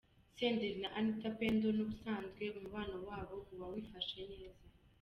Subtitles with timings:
[0.37, 4.65] Senderi na Anita Pendo n’ubusanzwe umubano wabo uba wifashe neza.